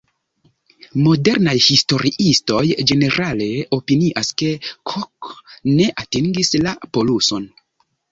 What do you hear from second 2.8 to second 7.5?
ĝenerale opinias, ke Cook ne atingis la poluson.